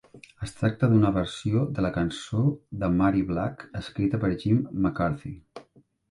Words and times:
Es 0.45 0.53
tracta 0.59 0.87
d'una 0.91 1.09
versió 1.17 1.65
de 1.79 1.83
la 1.85 1.91
cançó 1.97 2.41
de 2.83 2.89
Mary 3.01 3.21
Black, 3.33 3.67
escrita 3.81 4.21
per 4.23 4.31
Jimmy 4.45 4.81
MacCarthy. 4.87 5.35